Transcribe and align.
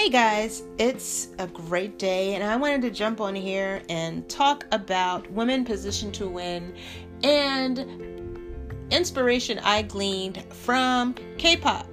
Hey 0.00 0.08
guys, 0.08 0.62
it's 0.78 1.28
a 1.38 1.46
great 1.46 1.98
day, 1.98 2.34
and 2.34 2.42
I 2.42 2.56
wanted 2.56 2.80
to 2.80 2.90
jump 2.90 3.20
on 3.20 3.34
here 3.34 3.82
and 3.90 4.26
talk 4.30 4.64
about 4.72 5.30
women 5.30 5.62
positioned 5.62 6.14
to 6.14 6.26
win 6.26 6.72
and 7.22 7.80
inspiration 8.90 9.58
I 9.58 9.82
gleaned 9.82 10.42
from 10.54 11.14
K 11.36 11.54
pop. 11.54 11.86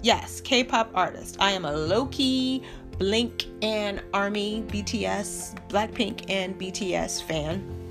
Yes, 0.00 0.40
K 0.40 0.64
pop 0.64 0.92
artist. 0.94 1.36
I 1.40 1.50
am 1.50 1.66
a 1.66 1.72
low 1.76 2.06
key 2.06 2.62
Blink 2.96 3.44
and 3.60 4.02
Army, 4.14 4.64
BTS, 4.68 5.68
Blackpink, 5.68 6.30
and 6.30 6.58
BTS 6.58 7.22
fan 7.22 7.81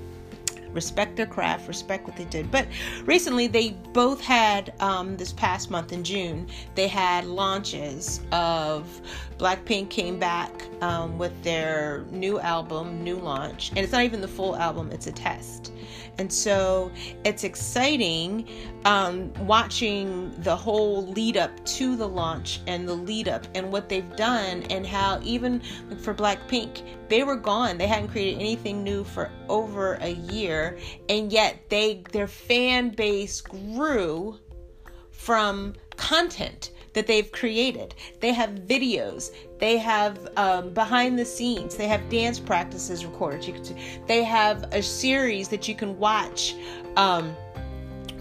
respect 0.72 1.16
their 1.16 1.26
craft, 1.26 1.68
respect 1.68 2.06
what 2.06 2.16
they 2.16 2.24
did. 2.24 2.50
But 2.50 2.66
recently, 3.04 3.46
they 3.46 3.70
both 3.92 4.20
had 4.20 4.72
um, 4.80 5.16
this 5.16 5.32
past 5.32 5.70
month 5.70 5.92
in 5.92 6.04
June, 6.04 6.48
they 6.74 6.88
had 6.88 7.24
launches 7.24 8.20
of 8.32 9.00
Blackpink 9.38 9.90
came 9.90 10.18
back 10.18 10.50
um, 10.82 11.18
with 11.18 11.42
their 11.42 12.04
new 12.10 12.38
album, 12.38 13.02
new 13.02 13.16
launch, 13.16 13.70
and 13.70 13.78
it's 13.78 13.92
not 13.92 14.04
even 14.04 14.20
the 14.20 14.28
full 14.28 14.56
album; 14.56 14.90
it's 14.92 15.06
a 15.06 15.12
test. 15.12 15.71
And 16.18 16.32
so 16.32 16.90
it's 17.24 17.44
exciting 17.44 18.48
um, 18.84 19.32
watching 19.46 20.32
the 20.42 20.54
whole 20.54 21.06
lead 21.06 21.36
up 21.36 21.64
to 21.64 21.96
the 21.96 22.08
launch 22.08 22.60
and 22.66 22.88
the 22.88 22.94
lead 22.94 23.28
up 23.28 23.46
and 23.54 23.72
what 23.72 23.88
they've 23.88 24.16
done 24.16 24.62
and 24.64 24.86
how 24.86 25.20
even 25.22 25.60
for 26.00 26.14
Blackpink 26.14 26.82
they 27.08 27.24
were 27.24 27.36
gone. 27.36 27.78
They 27.78 27.86
hadn't 27.86 28.08
created 28.08 28.40
anything 28.40 28.82
new 28.82 29.04
for 29.04 29.30
over 29.48 29.94
a 30.00 30.08
year, 30.08 30.78
and 31.08 31.30
yet 31.30 31.68
they 31.68 32.02
their 32.10 32.26
fan 32.26 32.88
base 32.88 33.40
grew 33.40 34.38
from 35.10 35.74
content 35.96 36.72
that 36.92 37.06
they've 37.06 37.30
created. 37.32 37.94
They 38.20 38.32
have 38.32 38.50
videos, 38.50 39.30
they 39.58 39.78
have 39.78 40.28
um, 40.36 40.72
behind 40.74 41.18
the 41.18 41.24
scenes, 41.24 41.76
they 41.76 41.88
have 41.88 42.08
dance 42.08 42.38
practices 42.38 43.04
recorded. 43.04 43.44
You 43.46 43.54
can, 43.54 43.78
they 44.06 44.22
have 44.24 44.64
a 44.72 44.82
series 44.82 45.48
that 45.48 45.68
you 45.68 45.74
can 45.74 45.98
watch. 45.98 46.54
Um, 46.96 47.34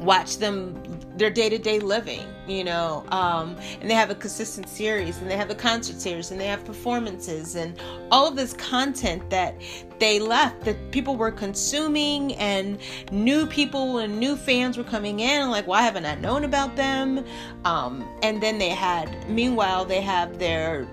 watch 0.01 0.37
them 0.37 0.81
their 1.15 1.29
day-to-day 1.29 1.79
living 1.79 2.25
you 2.47 2.63
know 2.63 3.05
um, 3.11 3.55
and 3.79 3.89
they 3.89 3.93
have 3.93 4.09
a 4.09 4.15
consistent 4.15 4.67
series 4.67 5.19
and 5.19 5.29
they 5.29 5.37
have 5.37 5.49
a 5.49 5.55
concert 5.55 5.99
series 6.01 6.31
and 6.31 6.41
they 6.41 6.47
have 6.47 6.65
performances 6.65 7.55
and 7.55 7.79
all 8.09 8.27
of 8.27 8.35
this 8.35 8.53
content 8.53 9.27
that 9.29 9.55
they 9.99 10.19
left 10.19 10.61
that 10.61 10.75
people 10.91 11.15
were 11.15 11.31
consuming 11.31 12.33
and 12.35 12.79
new 13.11 13.45
people 13.45 13.99
and 13.99 14.19
new 14.19 14.35
fans 14.35 14.77
were 14.77 14.83
coming 14.83 15.19
in 15.19 15.51
like 15.51 15.67
why 15.67 15.81
haven't 15.81 16.05
i 16.05 16.15
known 16.15 16.43
about 16.43 16.75
them? 16.75 17.23
Um, 17.65 18.07
and 18.23 18.41
then 18.41 18.57
they 18.57 18.69
had 18.69 19.29
meanwhile 19.29 19.85
they 19.85 20.01
have 20.01 20.39
their 20.39 20.87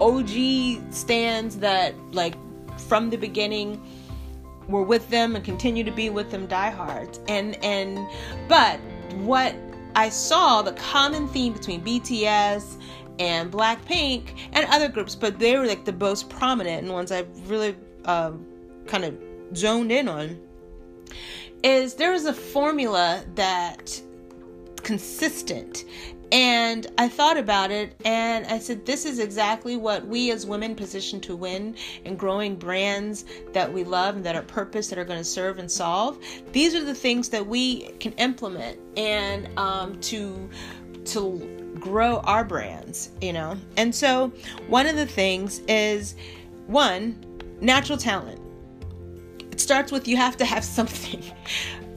og 0.00 0.28
stands 0.90 1.58
that 1.58 1.94
like 2.12 2.34
from 2.88 3.10
the 3.10 3.16
beginning 3.16 3.80
were 4.70 4.82
with 4.82 5.08
them 5.10 5.36
and 5.36 5.44
continue 5.44 5.84
to 5.84 5.90
be 5.90 6.10
with 6.10 6.30
them 6.30 6.46
diehards. 6.46 7.20
And 7.28 7.62
and 7.64 7.98
but 8.48 8.80
what 9.16 9.54
I 9.94 10.08
saw 10.08 10.62
the 10.62 10.72
common 10.72 11.28
theme 11.28 11.52
between 11.52 11.82
BTS 11.82 12.80
and 13.18 13.52
Blackpink 13.52 14.36
and 14.52 14.66
other 14.70 14.88
groups, 14.88 15.14
but 15.14 15.38
they 15.38 15.56
were 15.56 15.66
like 15.66 15.84
the 15.84 15.92
most 15.92 16.30
prominent 16.30 16.84
and 16.84 16.92
ones 16.92 17.12
I 17.12 17.24
really 17.46 17.76
uh, 18.04 18.32
kind 18.86 19.04
of 19.04 19.16
zoned 19.54 19.92
in 19.92 20.08
on. 20.08 20.40
Is 21.62 21.94
there 21.94 22.12
was 22.12 22.24
a 22.24 22.32
formula 22.32 23.22
that 23.34 24.00
consistent 24.82 25.84
and 26.32 26.86
I 26.96 27.08
thought 27.08 27.36
about 27.36 27.70
it 27.70 27.94
and 28.04 28.46
I 28.46 28.58
said, 28.58 28.86
this 28.86 29.04
is 29.04 29.18
exactly 29.18 29.76
what 29.76 30.06
we 30.06 30.30
as 30.30 30.46
women 30.46 30.76
positioned 30.76 31.24
to 31.24 31.34
win 31.34 31.74
and 32.04 32.18
growing 32.18 32.54
brands 32.54 33.24
that 33.52 33.72
we 33.72 33.82
love 33.82 34.16
and 34.16 34.24
that 34.24 34.36
are 34.36 34.42
purpose, 34.42 34.88
that 34.88 34.98
are 34.98 35.04
going 35.04 35.18
to 35.18 35.24
serve 35.24 35.58
and 35.58 35.70
solve. 35.70 36.18
These 36.52 36.74
are 36.74 36.84
the 36.84 36.94
things 36.94 37.28
that 37.30 37.44
we 37.44 37.90
can 37.98 38.12
implement 38.12 38.78
and 38.96 39.48
um, 39.58 40.00
to, 40.02 40.48
to 41.06 41.74
grow 41.80 42.18
our 42.18 42.44
brands, 42.44 43.10
you 43.20 43.32
know? 43.32 43.56
And 43.76 43.92
so 43.92 44.32
one 44.68 44.86
of 44.86 44.94
the 44.94 45.06
things 45.06 45.60
is 45.66 46.14
one, 46.68 47.18
natural 47.60 47.98
talent. 47.98 48.40
It 49.50 49.60
starts 49.60 49.90
with 49.90 50.06
you 50.06 50.16
have 50.16 50.36
to 50.36 50.44
have 50.44 50.62
something. 50.64 51.24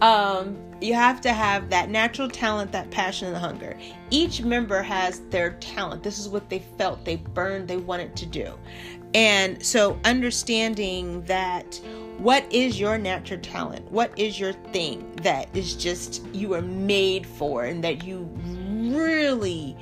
Um, 0.01 0.57
you 0.83 0.93
have 0.93 1.21
to 1.21 1.31
have 1.31 1.69
that 1.69 1.89
natural 1.89 2.27
talent, 2.27 2.71
that 2.73 2.91
passion, 2.91 3.27
and 3.27 3.35
the 3.35 3.39
hunger. 3.39 3.77
Each 4.09 4.41
member 4.41 4.81
has 4.81 5.21
their 5.29 5.51
talent. 5.53 6.03
This 6.03 6.19
is 6.19 6.27
what 6.27 6.49
they 6.49 6.59
felt, 6.77 7.05
they 7.05 7.15
burned, 7.15 7.67
they 7.67 7.77
wanted 7.77 8.15
to 8.17 8.25
do. 8.25 8.53
And 9.13 9.63
so, 9.63 9.99
understanding 10.03 11.21
that 11.23 11.79
what 12.17 12.51
is 12.51 12.79
your 12.79 12.97
natural 12.97 13.39
talent? 13.39 13.89
What 13.91 14.17
is 14.17 14.39
your 14.39 14.53
thing 14.53 15.15
that 15.23 15.55
is 15.55 15.75
just 15.75 16.25
you 16.33 16.53
are 16.53 16.61
made 16.61 17.25
for 17.25 17.65
and 17.65 17.83
that 17.83 18.03
you 18.03 18.29
really 18.93 19.77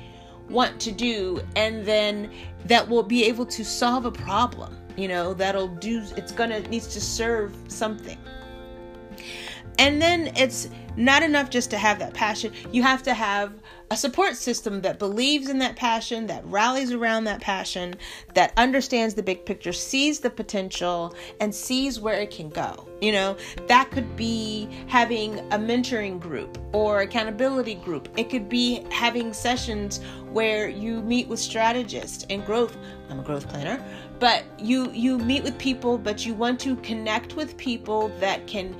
want 0.48 0.80
to 0.80 0.92
do, 0.92 1.40
and 1.56 1.84
then 1.84 2.30
that 2.66 2.88
will 2.88 3.02
be 3.02 3.24
able 3.24 3.46
to 3.46 3.64
solve 3.64 4.04
a 4.04 4.12
problem? 4.12 4.76
You 4.96 5.08
know, 5.08 5.32
that'll 5.34 5.68
do, 5.68 6.04
it's 6.16 6.32
gonna, 6.32 6.60
needs 6.68 6.88
to 6.88 7.00
serve 7.00 7.56
something. 7.68 8.18
And 9.78 10.00
then 10.00 10.32
it's 10.36 10.68
not 10.96 11.22
enough 11.22 11.50
just 11.50 11.70
to 11.70 11.78
have 11.78 11.98
that 11.98 12.14
passion. 12.14 12.52
You 12.70 12.82
have 12.82 13.02
to 13.04 13.14
have 13.14 13.52
a 13.90 13.96
support 13.96 14.36
system 14.36 14.80
that 14.80 14.98
believes 14.98 15.50
in 15.50 15.58
that 15.58 15.76
passion, 15.76 16.26
that 16.26 16.42
rallies 16.46 16.92
around 16.92 17.24
that 17.24 17.40
passion, 17.42 17.94
that 18.34 18.52
understands 18.56 19.14
the 19.14 19.22
big 19.22 19.44
picture, 19.44 19.72
sees 19.72 20.20
the 20.20 20.30
potential, 20.30 21.14
and 21.40 21.54
sees 21.54 22.00
where 22.00 22.20
it 22.20 22.30
can 22.30 22.48
go. 22.48 22.88
You 23.02 23.12
know, 23.12 23.36
that 23.68 23.90
could 23.90 24.16
be 24.16 24.68
having 24.86 25.38
a 25.38 25.58
mentoring 25.58 26.18
group 26.18 26.58
or 26.72 27.00
accountability 27.00 27.74
group. 27.74 28.08
It 28.16 28.30
could 28.30 28.48
be 28.48 28.86
having 28.90 29.34
sessions 29.34 30.00
where 30.30 30.68
you 30.68 31.02
meet 31.02 31.28
with 31.28 31.38
strategists 31.38 32.24
and 32.30 32.46
growth. 32.46 32.76
I'm 33.10 33.20
a 33.20 33.22
growth 33.22 33.46
planner, 33.48 33.84
but 34.18 34.44
you 34.58 34.90
you 34.92 35.18
meet 35.18 35.42
with 35.42 35.58
people, 35.58 35.98
but 35.98 36.24
you 36.24 36.32
want 36.32 36.58
to 36.60 36.76
connect 36.76 37.36
with 37.36 37.58
people 37.58 38.08
that 38.20 38.46
can 38.46 38.74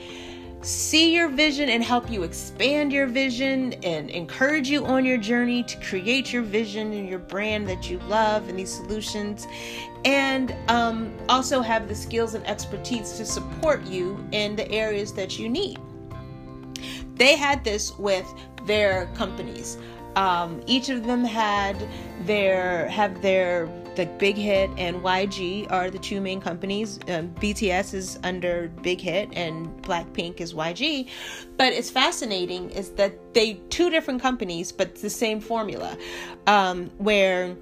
see 0.63 1.13
your 1.15 1.29
vision 1.29 1.69
and 1.69 1.83
help 1.83 2.11
you 2.11 2.23
expand 2.23 2.93
your 2.93 3.07
vision 3.07 3.73
and 3.83 4.11
encourage 4.11 4.69
you 4.69 4.87
on 4.87 5.05
your 5.05 5.19
journey 5.19 5.63
to 5.65 5.77
create 5.79 6.33
your 6.33 6.43
vision 6.43 6.93
and 6.93 7.09
your 7.09 7.19
brand 7.19 7.69
that 7.69 7.91
you 7.91 7.99
love 8.09 8.49
and 8.49 8.59
these 8.59 8.73
solutions. 8.73 9.47
And 10.05 10.55
um, 10.69 11.13
also 11.29 11.61
have 11.61 11.89
the 11.89 11.95
skills 11.95 12.35
and 12.35 12.47
expertise 12.47 13.13
to 13.19 13.25
support 13.25 13.85
you 13.87 14.25
in 14.33 14.57
the 14.57 14.71
areas 14.71 15.13
that 15.15 15.39
you 15.39 15.49
need. 15.49 15.79
They 17.17 17.37
had 17.37 17.65
this 17.65 17.97
with 17.99 18.27
their 18.67 19.07
companies. 19.15 19.79
Um, 20.17 20.63
each 20.67 20.89
of 20.89 21.07
them 21.07 21.25
had 21.25 21.89
their 22.27 22.89
have 22.89 23.23
their 23.23 23.67
the 23.95 24.07
Big 24.19 24.37
Hit 24.37 24.71
and 24.79 24.97
YG 25.03 25.71
are 25.71 25.91
the 25.91 25.99
two 25.99 26.21
main 26.21 26.41
companies. 26.41 26.99
Um, 27.09 27.29
BTS 27.41 27.95
is 27.95 28.19
under 28.23 28.69
Big 28.83 29.01
Hit 29.01 29.31
and 29.35 29.67
Blackpink 29.83 30.41
is 30.41 30.55
YG. 30.55 31.09
But 31.57 31.73
it's 31.73 31.91
fascinating 31.91 32.71
is 32.71 32.91
that 32.91 33.35
they 33.35 33.55
two 33.69 33.91
different 33.91 34.23
companies, 34.23 34.73
but 34.73 34.95
the 34.97 35.11
same 35.11 35.41
formula, 35.41 35.97
um, 36.47 36.91
where 36.99 37.55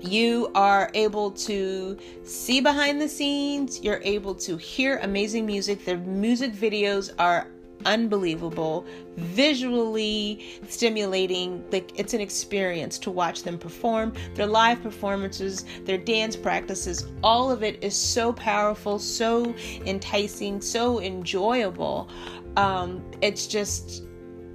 you 0.00 0.50
are 0.54 0.90
able 0.94 1.30
to 1.30 1.98
see 2.22 2.60
behind 2.60 3.00
the 3.00 3.08
scenes 3.08 3.80
you're 3.80 4.00
able 4.04 4.34
to 4.34 4.58
hear 4.58 4.98
amazing 4.98 5.46
music 5.46 5.84
the 5.86 5.96
music 5.96 6.52
videos 6.52 7.12
are 7.18 7.48
unbelievable, 7.84 8.86
visually 9.16 10.60
stimulating. 10.68 11.64
Like 11.70 11.98
it's 11.98 12.14
an 12.14 12.20
experience 12.20 12.98
to 13.00 13.10
watch 13.10 13.42
them 13.42 13.58
perform. 13.58 14.12
Their 14.34 14.46
live 14.46 14.82
performances, 14.82 15.64
their 15.84 15.98
dance 15.98 16.36
practices, 16.36 17.06
all 17.22 17.50
of 17.50 17.62
it 17.62 17.82
is 17.82 17.94
so 17.94 18.32
powerful, 18.32 18.98
so 18.98 19.54
enticing, 19.84 20.60
so 20.60 21.00
enjoyable. 21.00 22.08
Um, 22.56 23.04
it's 23.20 23.46
just 23.46 24.05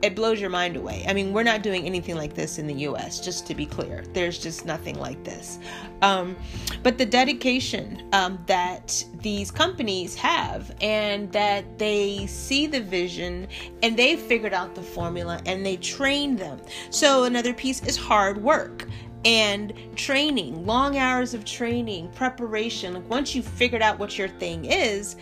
it 0.01 0.15
blows 0.15 0.39
your 0.39 0.49
mind 0.49 0.75
away. 0.75 1.05
I 1.07 1.13
mean, 1.13 1.33
we're 1.33 1.43
not 1.43 1.61
doing 1.61 1.85
anything 1.85 2.15
like 2.15 2.33
this 2.33 2.57
in 2.57 2.67
the 2.67 2.73
US, 2.73 3.19
just 3.19 3.45
to 3.47 3.55
be 3.55 3.65
clear. 3.65 4.03
There's 4.13 4.39
just 4.39 4.65
nothing 4.65 4.99
like 4.99 5.23
this. 5.23 5.59
Um, 6.01 6.35
but 6.83 6.97
the 6.97 7.05
dedication 7.05 8.09
um, 8.13 8.39
that 8.47 9.03
these 9.21 9.51
companies 9.51 10.15
have 10.15 10.75
and 10.81 11.31
that 11.31 11.77
they 11.77 12.25
see 12.27 12.65
the 12.67 12.81
vision 12.81 13.47
and 13.83 13.97
they 13.97 14.15
figured 14.15 14.53
out 14.53 14.73
the 14.73 14.81
formula 14.81 15.39
and 15.45 15.65
they 15.65 15.77
train 15.77 16.35
them. 16.35 16.59
So, 16.89 17.25
another 17.25 17.53
piece 17.53 17.83
is 17.83 17.97
hard 17.97 18.41
work 18.41 18.87
and 19.23 19.73
training, 19.95 20.65
long 20.65 20.97
hours 20.97 21.33
of 21.33 21.45
training, 21.45 22.09
preparation. 22.09 22.95
Like 22.95 23.09
once 23.09 23.35
you've 23.35 23.45
figured 23.45 23.81
out 23.81 23.99
what 23.99 24.17
your 24.17 24.27
thing 24.27 24.65
is, 24.65 25.15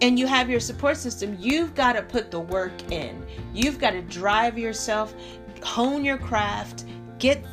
and 0.00 0.18
you 0.18 0.26
have 0.26 0.48
your 0.48 0.60
support 0.60 0.96
system, 0.96 1.36
you've 1.40 1.74
got 1.74 1.94
to 1.94 2.02
put 2.02 2.30
the 2.30 2.40
work 2.40 2.92
in. 2.92 3.26
You've 3.52 3.78
got 3.78 3.90
to 3.90 4.02
drive 4.02 4.58
yourself, 4.58 5.14
hone 5.62 6.04
your 6.04 6.18
craft, 6.18 6.84
get 7.18 7.44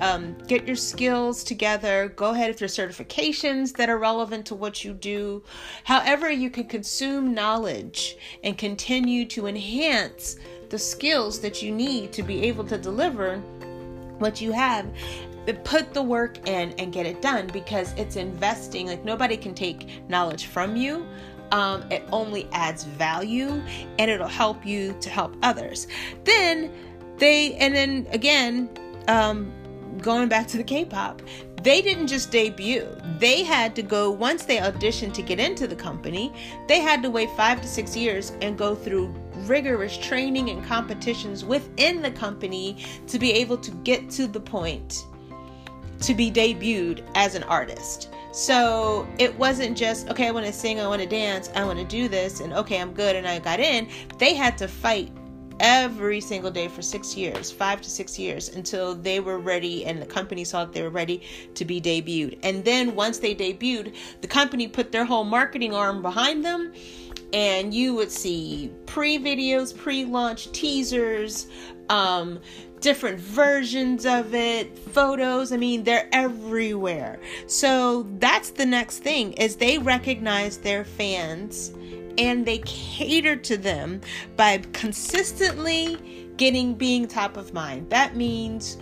um, 0.00 0.36
get 0.48 0.66
your 0.66 0.74
skills 0.74 1.44
together. 1.44 2.12
Go 2.16 2.30
ahead 2.30 2.50
if 2.50 2.58
there's 2.58 2.76
certifications 2.76 3.76
that 3.76 3.88
are 3.88 3.98
relevant 3.98 4.46
to 4.46 4.56
what 4.56 4.82
you 4.82 4.92
do. 4.92 5.44
However, 5.84 6.28
you 6.28 6.50
can 6.50 6.66
consume 6.66 7.34
knowledge 7.34 8.16
and 8.42 8.58
continue 8.58 9.26
to 9.26 9.46
enhance 9.46 10.36
the 10.70 10.78
skills 10.78 11.40
that 11.40 11.62
you 11.62 11.72
need 11.72 12.12
to 12.14 12.24
be 12.24 12.42
able 12.42 12.64
to 12.64 12.78
deliver 12.78 13.36
what 14.18 14.40
you 14.40 14.50
have 14.50 14.92
put 15.64 15.92
the 15.94 16.02
work 16.02 16.48
in 16.48 16.72
and 16.78 16.92
get 16.92 17.06
it 17.06 17.20
done 17.20 17.48
because 17.52 17.92
it's 17.94 18.16
investing 18.16 18.86
like 18.86 19.04
nobody 19.04 19.36
can 19.36 19.54
take 19.54 20.08
knowledge 20.08 20.46
from 20.46 20.76
you 20.76 21.06
um, 21.52 21.82
it 21.90 22.02
only 22.12 22.48
adds 22.52 22.84
value 22.84 23.62
and 23.98 24.10
it'll 24.10 24.28
help 24.28 24.64
you 24.64 24.96
to 25.00 25.10
help 25.10 25.36
others 25.42 25.86
then 26.24 26.72
they 27.18 27.54
and 27.54 27.74
then 27.74 28.06
again 28.12 28.68
um, 29.08 29.52
going 29.98 30.28
back 30.28 30.46
to 30.48 30.56
the 30.56 30.64
K-pop, 30.64 31.22
they 31.62 31.82
didn't 31.82 32.06
just 32.06 32.30
debut. 32.30 32.86
They 33.18 33.42
had 33.42 33.76
to 33.76 33.82
go 33.82 34.10
once 34.10 34.44
they 34.44 34.56
auditioned 34.56 35.12
to 35.14 35.22
get 35.22 35.38
into 35.38 35.66
the 35.66 35.76
company. 35.76 36.32
They 36.68 36.80
had 36.80 37.02
to 37.02 37.10
wait 37.10 37.28
five 37.36 37.60
to 37.60 37.68
six 37.68 37.96
years 37.96 38.32
and 38.40 38.56
go 38.56 38.74
through 38.74 39.14
rigorous 39.46 39.96
training 39.98 40.48
and 40.50 40.64
competitions 40.64 41.44
within 41.44 42.00
the 42.00 42.10
company 42.12 42.84
to 43.08 43.18
be 43.18 43.32
able 43.32 43.58
to 43.58 43.70
get 43.70 44.08
to 44.10 44.26
the 44.26 44.40
point 44.40 45.04
to 46.00 46.14
be 46.14 46.30
debuted 46.30 47.04
as 47.14 47.34
an 47.34 47.42
artist. 47.42 48.08
So 48.32 49.08
it 49.18 49.36
wasn't 49.36 49.76
just, 49.76 50.08
okay, 50.08 50.28
I 50.28 50.30
want 50.30 50.46
to 50.46 50.52
sing, 50.52 50.80
I 50.80 50.86
want 50.86 51.02
to 51.02 51.08
dance, 51.08 51.50
I 51.54 51.64
want 51.64 51.78
to 51.78 51.84
do 51.84 52.08
this, 52.08 52.40
and 52.40 52.52
okay, 52.52 52.80
I'm 52.80 52.92
good, 52.92 53.16
and 53.16 53.26
I 53.26 53.38
got 53.40 53.58
in. 53.58 53.88
They 54.18 54.34
had 54.34 54.56
to 54.58 54.68
fight 54.68 55.10
every 55.60 56.20
single 56.20 56.50
day 56.50 56.68
for 56.68 56.80
six 56.80 57.16
years, 57.16 57.50
five 57.50 57.80
to 57.82 57.90
six 57.90 58.18
years, 58.18 58.48
until 58.48 58.94
they 58.94 59.20
were 59.20 59.38
ready 59.38 59.84
and 59.84 60.00
the 60.00 60.06
company 60.06 60.42
saw 60.42 60.64
that 60.64 60.72
they 60.72 60.82
were 60.82 60.90
ready 60.90 61.22
to 61.54 61.64
be 61.64 61.80
debuted. 61.80 62.38
And 62.42 62.64
then 62.64 62.94
once 62.94 63.18
they 63.18 63.34
debuted, 63.34 63.94
the 64.22 64.28
company 64.28 64.66
put 64.68 64.90
their 64.90 65.04
whole 65.04 65.24
marketing 65.24 65.74
arm 65.74 66.00
behind 66.00 66.44
them. 66.44 66.72
And 67.32 67.72
you 67.72 67.94
would 67.94 68.10
see 68.10 68.72
pre 68.86 69.18
videos, 69.18 69.76
pre 69.76 70.04
launch 70.04 70.50
teasers, 70.52 71.46
um, 71.88 72.40
different 72.80 73.20
versions 73.20 74.06
of 74.06 74.34
it, 74.34 74.76
photos. 74.78 75.52
I 75.52 75.56
mean, 75.56 75.84
they're 75.84 76.08
everywhere. 76.12 77.20
So 77.46 78.06
that's 78.18 78.50
the 78.50 78.66
next 78.66 78.98
thing 78.98 79.32
is 79.34 79.56
they 79.56 79.78
recognize 79.78 80.58
their 80.58 80.84
fans 80.84 81.72
and 82.18 82.44
they 82.44 82.58
cater 82.58 83.36
to 83.36 83.56
them 83.56 84.00
by 84.36 84.58
consistently 84.72 86.30
getting 86.36 86.74
being 86.74 87.06
top 87.06 87.36
of 87.36 87.52
mind. 87.52 87.90
That 87.90 88.16
means 88.16 88.78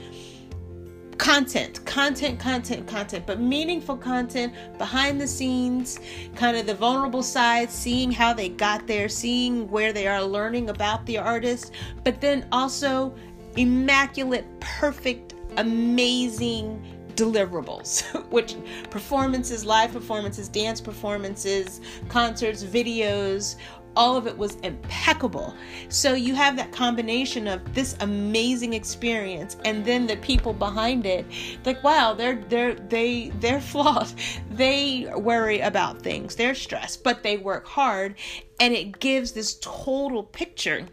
content, 1.18 1.84
content, 1.84 2.38
content, 2.38 2.86
content, 2.86 3.26
but 3.26 3.40
meaningful 3.40 3.96
content 3.96 4.54
behind 4.78 5.20
the 5.20 5.26
scenes, 5.26 5.98
kind 6.36 6.56
of 6.56 6.66
the 6.66 6.74
vulnerable 6.74 7.22
side, 7.22 7.70
seeing 7.70 8.10
how 8.10 8.32
they 8.32 8.48
got 8.48 8.86
there, 8.86 9.08
seeing 9.08 9.68
where 9.68 9.92
they 9.92 10.06
are 10.06 10.22
learning 10.22 10.70
about 10.70 11.04
the 11.06 11.18
artist, 11.18 11.72
but 12.04 12.20
then 12.20 12.46
also 12.52 13.14
immaculate, 13.56 14.46
perfect, 14.60 15.34
amazing 15.56 16.82
deliverables, 17.16 18.02
which 18.30 18.54
performances, 18.90 19.64
live 19.64 19.92
performances, 19.92 20.48
dance 20.48 20.80
performances, 20.80 21.80
concerts, 22.08 22.62
videos, 22.62 23.56
all 23.98 24.16
of 24.16 24.28
it 24.28 24.38
was 24.38 24.54
impeccable. 24.62 25.54
So 25.88 26.14
you 26.14 26.34
have 26.36 26.56
that 26.56 26.70
combination 26.70 27.48
of 27.48 27.74
this 27.74 27.96
amazing 27.98 28.72
experience 28.72 29.56
and 29.64 29.84
then 29.84 30.06
the 30.06 30.16
people 30.18 30.52
behind 30.52 31.04
it. 31.04 31.26
Like 31.64 31.82
wow, 31.82 32.14
they're 32.14 32.36
they're 32.48 32.74
they 32.74 33.30
they're 33.40 33.60
flawed. 33.72 34.08
They 34.50 35.10
worry 35.16 35.60
about 35.60 36.00
things. 36.00 36.36
They're 36.36 36.54
stressed, 36.54 37.02
but 37.02 37.24
they 37.24 37.38
work 37.38 37.66
hard 37.66 38.14
and 38.60 38.72
it 38.72 39.00
gives 39.00 39.32
this 39.32 39.58
total 39.60 40.22
picture 40.22 40.86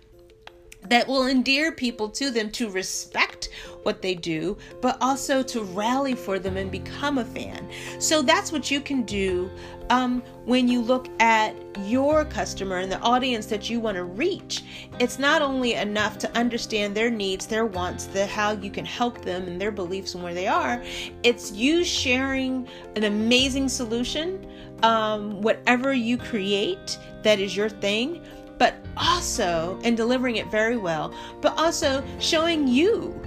that 0.90 1.08
will 1.08 1.28
endear 1.28 1.72
people 1.72 2.10
to 2.10 2.32
them 2.32 2.50
to 2.52 2.70
respect 2.70 3.50
what 3.84 4.02
they 4.02 4.16
do, 4.16 4.58
but 4.82 4.98
also 5.00 5.44
to 5.44 5.62
rally 5.62 6.16
for 6.16 6.40
them 6.40 6.58
and 6.58 6.72
become 6.72 7.20
a 7.20 7.26
fan. 7.26 7.70
So 8.00 8.22
that's 8.22 8.52
what 8.52 8.72
you 8.72 8.82
can 8.82 9.04
do 9.04 9.50
um, 9.92 10.24
when 10.46 10.68
you 10.68 10.82
look 10.82 11.08
at 11.20 11.56
your 11.82 12.26
customer 12.26 12.78
and 12.78 12.92
the 12.92 13.00
audience 13.02 13.46
that 13.48 13.70
you 13.70 13.80
want 13.80 13.96
to 13.96 14.04
reach. 14.04 14.64
It's 15.00 15.20
not 15.20 15.42
only 15.42 15.76
enough 15.76 16.18
to 16.20 16.38
understand 16.38 16.96
their 16.96 17.12
needs, 17.12 17.46
their 17.46 17.66
wants, 17.66 18.06
the 18.06 18.26
how 18.26 18.54
you 18.54 18.72
can 18.72 18.86
help 18.86 19.22
them 19.22 19.48
and 19.48 19.62
their 19.62 19.72
beliefs 19.72 20.16
and 20.16 20.24
where 20.24 20.34
they 20.34 20.48
are. 20.48 20.84
It's 21.22 21.52
you 21.52 21.84
sharing 21.84 22.68
an 22.96 23.04
amazing 23.04 23.70
solution, 23.70 24.48
um, 24.84 25.42
whatever 25.42 25.94
you 25.94 26.18
create 26.18 26.98
that 27.24 27.40
is 27.40 27.56
your 27.56 27.70
thing 27.70 28.22
but 28.58 28.76
also 28.98 29.80
and 29.84 29.98
delivering 29.98 30.38
it 30.38 30.50
very 30.52 30.78
well, 30.78 31.14
but 31.42 31.58
also 31.58 32.04
showing 32.20 32.68
you 32.68 33.20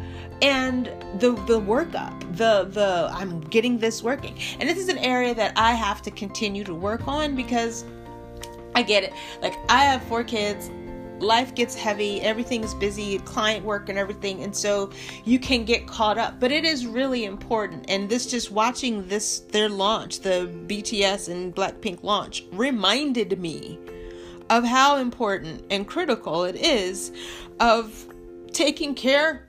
and 0.43 0.87
the 1.19 1.33
the 1.47 1.61
workup 1.61 2.21
the 2.37 2.69
the 2.71 3.11
i'm 3.13 3.41
getting 3.41 3.79
this 3.79 4.03
working. 4.03 4.39
And 4.61 4.69
this 4.69 4.79
is 4.79 4.89
an 4.89 4.99
area 4.99 5.35
that 5.35 5.53
i 5.57 5.73
have 5.73 6.03
to 6.03 6.11
continue 6.11 6.65
to 6.65 6.75
work 6.75 7.07
on 7.09 7.35
because 7.35 7.85
i 8.75 8.83
get 8.83 9.03
it. 9.03 9.13
Like 9.43 9.55
i 9.69 9.85
have 9.85 10.03
four 10.05 10.25
kids. 10.25 10.71
Life 11.19 11.57
gets 11.57 11.75
heavy. 11.75 12.21
Everything's 12.21 12.75
busy. 12.75 13.19
Client 13.19 13.65
work 13.65 13.89
and 13.89 13.99
everything. 13.99 14.45
And 14.45 14.57
so 14.57 14.93
you 15.25 15.41
can 15.41 15.65
get 15.65 15.85
caught 15.85 16.17
up. 16.17 16.39
But 16.39 16.53
it 16.53 16.65
is 16.65 16.87
really 16.87 17.25
important. 17.25 17.87
And 17.89 18.09
this 18.09 18.25
just 18.25 18.53
watching 18.53 19.09
this 19.09 19.41
their 19.41 19.69
launch 19.69 20.21
the 20.21 20.49
bts 20.69 21.29
and 21.29 21.53
blackpink 21.53 22.05
launch 22.05 22.45
reminded 22.53 23.41
me 23.41 23.81
of 24.51 24.65
how 24.65 24.97
important 24.97 25.65
and 25.71 25.87
critical 25.87 26.45
it 26.45 26.57
is 26.57 27.13
of 27.61 28.07
taking 28.53 28.95
care 28.95 29.47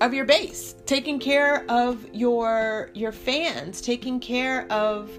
of 0.00 0.12
your 0.12 0.26
base 0.26 0.74
taking 0.84 1.18
care 1.18 1.64
of 1.70 2.06
your 2.12 2.90
your 2.92 3.12
fans 3.12 3.80
taking 3.80 4.20
care 4.20 4.70
of 4.70 5.18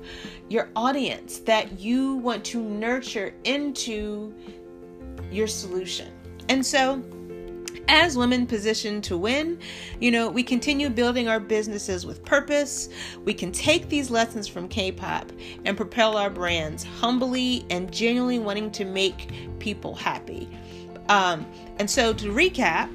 your 0.50 0.69
audience 0.75 1.39
that 1.39 1.80
you 1.80 2.16
want 2.16 2.44
to 2.45 2.62
nurture 2.62 3.34
into 3.44 4.34
your 5.31 5.48
solution. 5.48 6.12
And 6.50 6.66
so 6.66 7.04
as 7.88 8.18
women 8.18 8.45
positioned 8.45 9.04
to 9.06 9.18
win, 9.18 9.60
you 10.00 10.12
know, 10.12 10.29
we 10.29 10.44
continue 10.44 10.89
building 10.89 11.27
our 11.27 11.39
businesses 11.39 12.06
with 12.06 12.24
purpose. 12.25 12.89
We 13.24 13.34
can 13.34 13.51
take 13.51 13.89
these 13.89 14.10
lessons 14.10 14.48
from 14.48 14.67
K 14.67 14.91
pop 14.91 15.32
and 15.65 15.77
propel 15.77 16.17
our 16.17 16.29
brands 16.29 16.84
humbly 16.84 17.65
and 17.70 17.91
genuinely 17.91 18.39
wanting 18.39 18.72
to 18.72 18.86
make 18.86 19.32
people 19.60 19.96
happy. 19.96 20.50
Um, 21.10 21.46
and 21.79 21.89
so, 21.89 22.13
to 22.13 22.27
recap, 22.34 22.89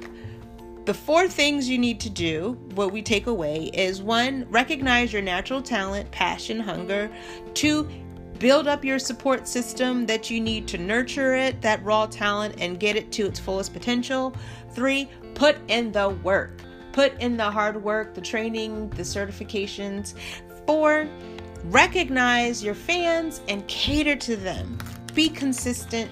the 0.85 0.93
four 0.93 1.29
things 1.29 1.69
you 1.69 1.77
need 1.77 2.01
to 2.01 2.09
do, 2.09 2.59
what 2.75 2.91
we 2.91 3.01
take 3.01 3.27
away 3.27 3.71
is 3.73 4.01
one, 4.01 4.45
recognize 4.49 5.13
your 5.13 5.21
natural 5.21 5.61
talent, 5.61 6.11
passion, 6.11 6.59
hunger. 6.59 7.09
Two, 7.53 7.89
build 8.39 8.67
up 8.67 8.83
your 8.83 8.99
support 8.99 9.47
system 9.47 10.05
that 10.05 10.29
you 10.29 10.39
need 10.39 10.67
to 10.69 10.77
nurture 10.77 11.35
it, 11.35 11.61
that 11.61 11.83
raw 11.83 12.05
talent, 12.05 12.55
and 12.59 12.79
get 12.79 12.95
it 12.95 13.11
to 13.13 13.25
its 13.25 13.39
fullest 13.39 13.73
potential. 13.73 14.35
Three, 14.71 15.09
put 15.33 15.57
in 15.67 15.91
the 15.91 16.09
work. 16.09 16.61
Put 16.91 17.19
in 17.19 17.37
the 17.37 17.49
hard 17.49 17.83
work, 17.83 18.13
the 18.13 18.21
training, 18.21 18.89
the 18.91 19.03
certifications. 19.03 20.13
Four, 20.67 21.07
recognize 21.65 22.63
your 22.63 22.75
fans 22.75 23.41
and 23.47 23.67
cater 23.67 24.15
to 24.15 24.35
them. 24.35 24.77
Be 25.13 25.29
consistent. 25.29 26.11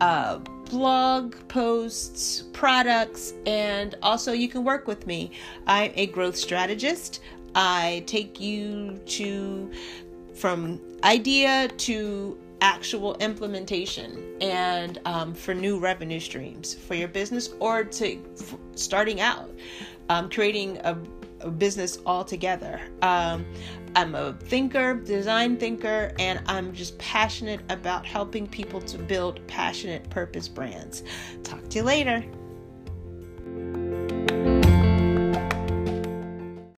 uh, 0.00 0.40
blog 0.72 1.36
posts, 1.48 2.44
products, 2.54 3.34
and 3.44 3.94
also 4.02 4.32
you 4.32 4.48
can 4.48 4.64
work 4.64 4.86
with 4.86 5.06
me. 5.06 5.30
I'm 5.66 5.92
a 5.96 6.06
growth 6.06 6.34
strategist. 6.34 7.20
I 7.54 8.02
take 8.06 8.40
you 8.40 8.98
to 9.04 9.70
from 10.34 10.80
idea 11.04 11.68
to 11.68 12.38
actual 12.62 13.16
implementation 13.16 14.24
and 14.40 14.98
um, 15.04 15.34
for 15.34 15.52
new 15.52 15.78
revenue 15.78 16.20
streams 16.20 16.72
for 16.72 16.94
your 16.94 17.08
business 17.08 17.50
or 17.60 17.84
to 17.84 18.18
starting 18.74 19.20
out 19.20 19.50
um, 20.08 20.30
creating 20.30 20.78
a, 20.84 20.96
business 21.50 21.98
altogether. 22.06 22.80
Um, 23.02 23.46
i'm 23.94 24.14
a 24.14 24.32
thinker 24.32 24.94
design 24.94 25.58
thinker 25.58 26.12
and 26.18 26.40
i'm 26.46 26.72
just 26.72 26.96
passionate 26.96 27.60
about 27.68 28.06
helping 28.06 28.46
people 28.46 28.80
to 28.80 28.96
build 28.96 29.46
passionate 29.46 30.08
purpose 30.08 30.48
brands. 30.48 31.02
Talk 31.42 31.68
to 31.68 31.78
you 31.78 31.84
later 31.84 32.24